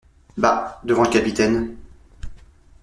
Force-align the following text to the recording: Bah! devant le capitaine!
Bah! 0.35 0.81
devant 0.83 1.03
le 1.03 1.09
capitaine! 1.11 1.77